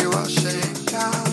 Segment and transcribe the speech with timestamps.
[0.00, 1.29] you are shaking down.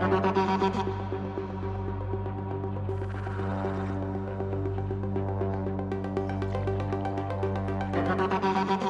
[0.00, 0.24] Thank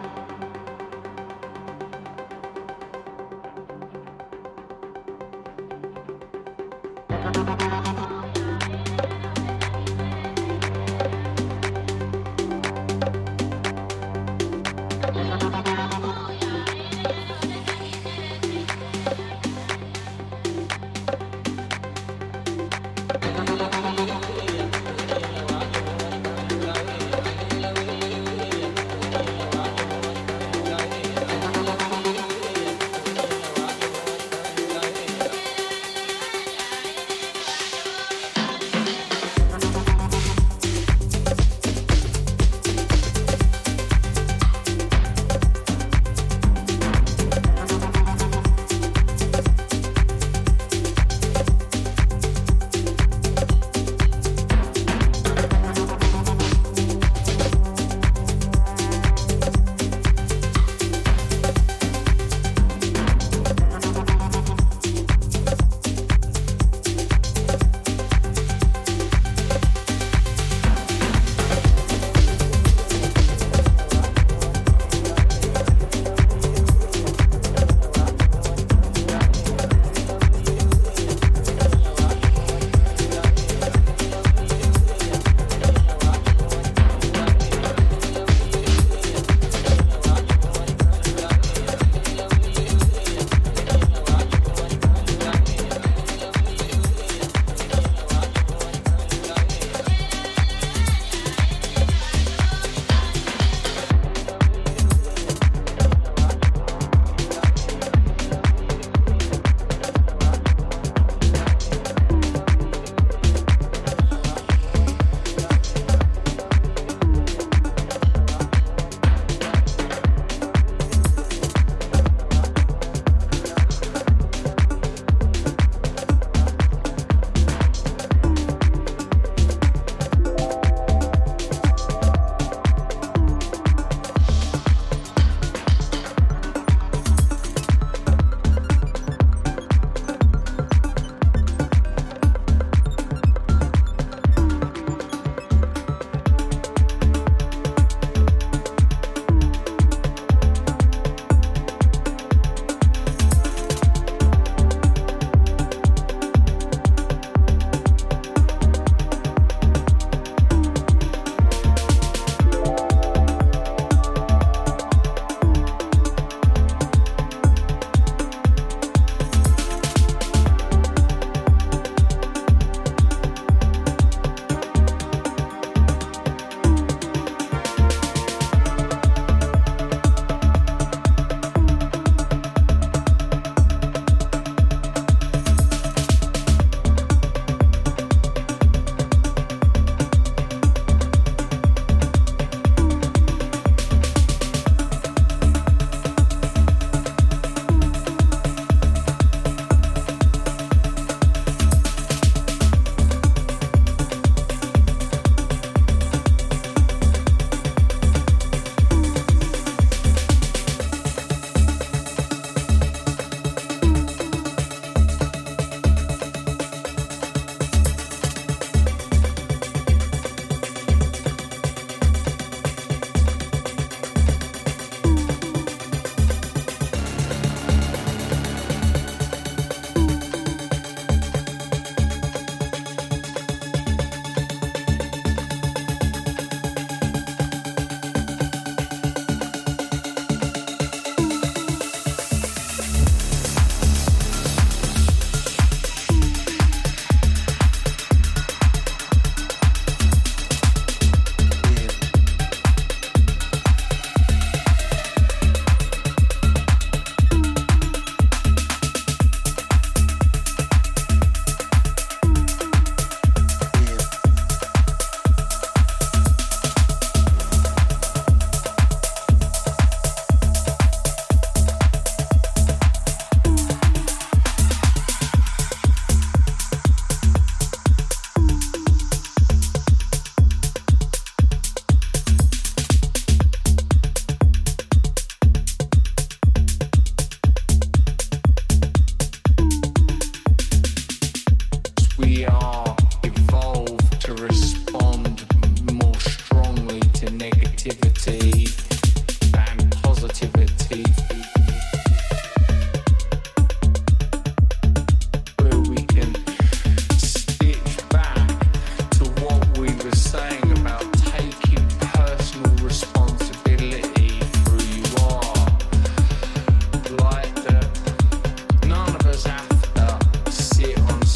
[0.04, 0.19] you.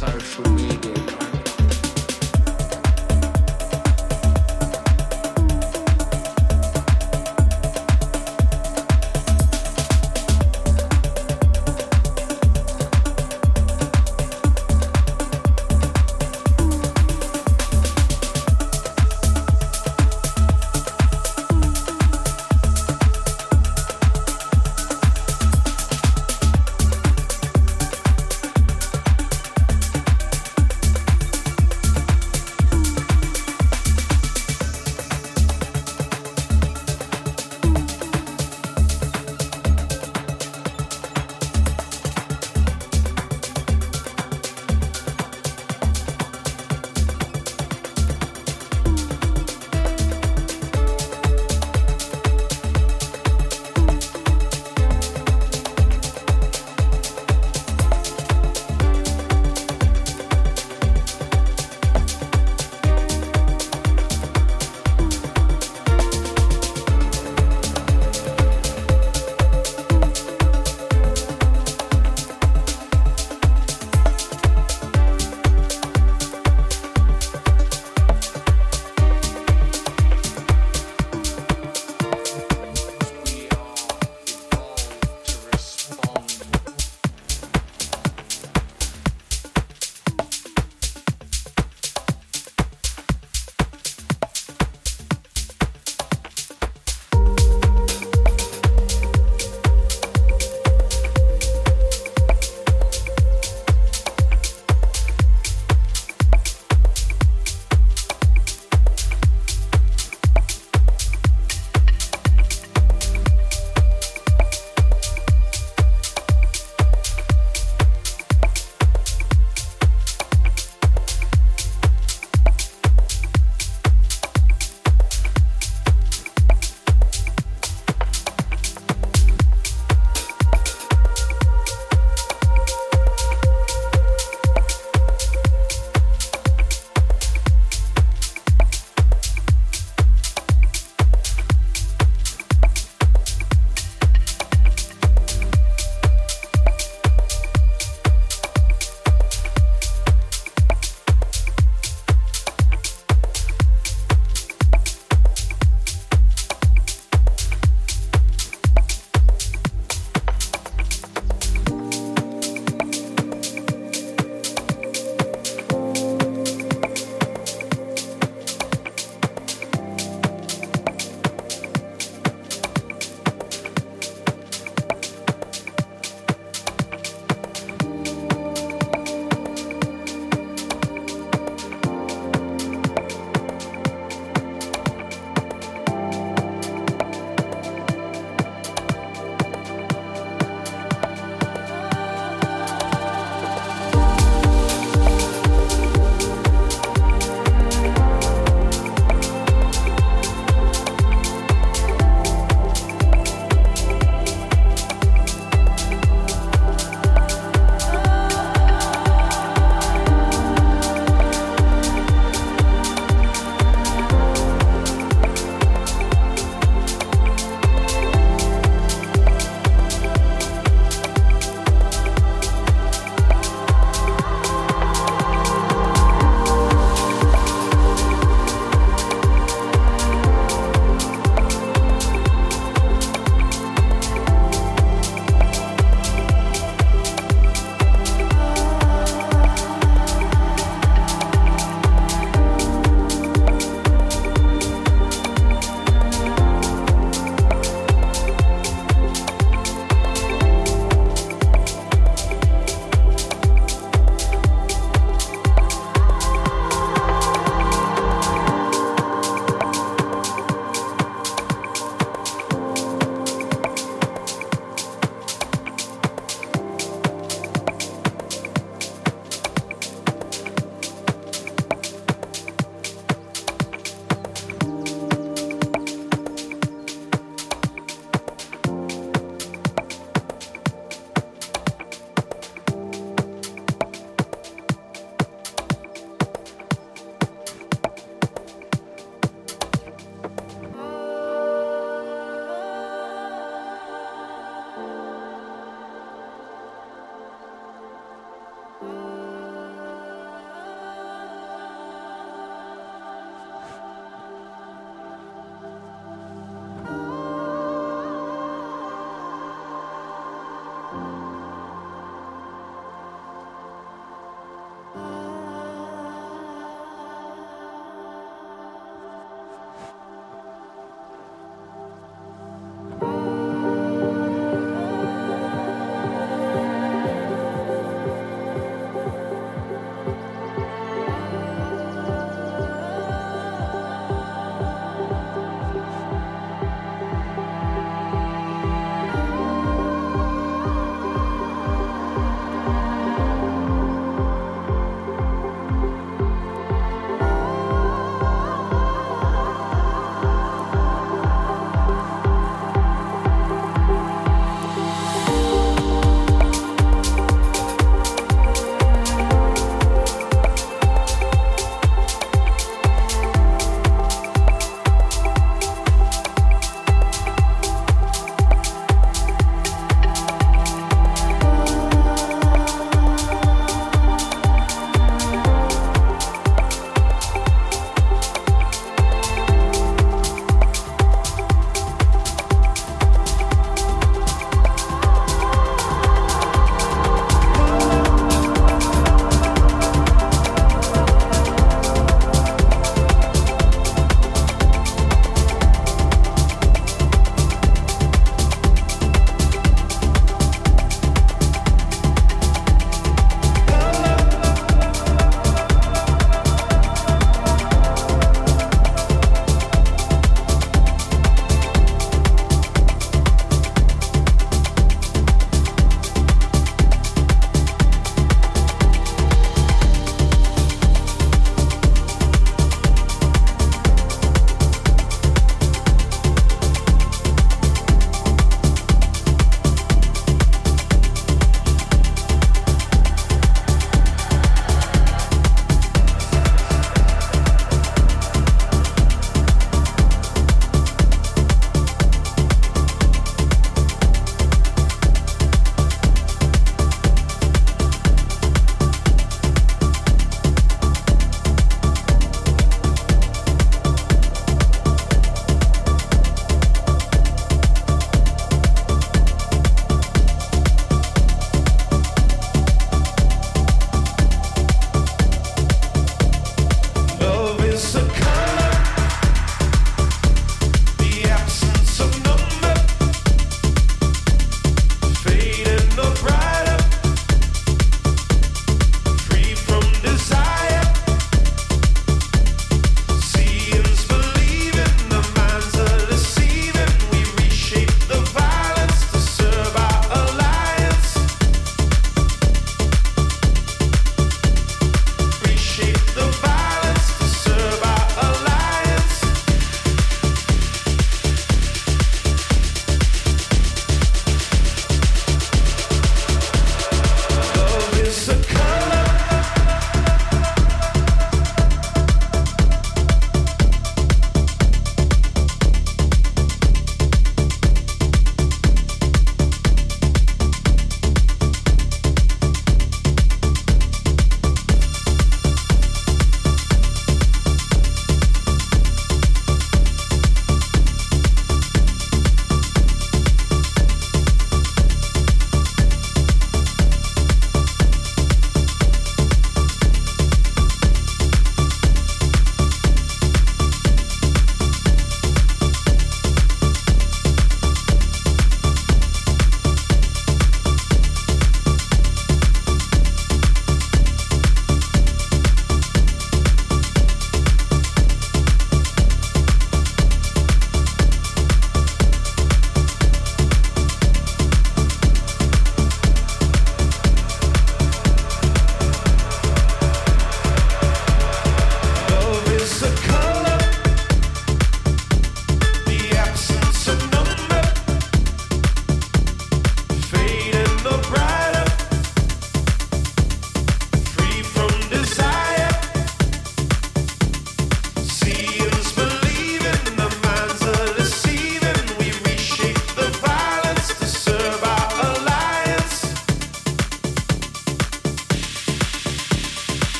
[0.00, 0.59] sorry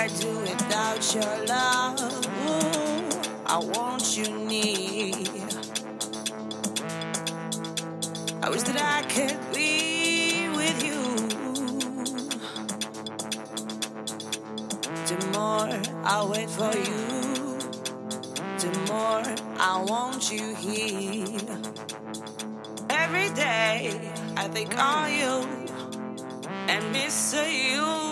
[0.00, 2.00] I do without your love?
[2.48, 5.12] Ooh, I want you near.
[8.42, 11.02] I wish that I could be with you.
[15.04, 15.68] The more
[16.02, 17.58] I wait for you,
[18.56, 19.22] the more
[19.58, 21.58] I want you here.
[22.88, 24.00] Every day
[24.34, 25.46] I think of you
[26.68, 28.09] and miss you.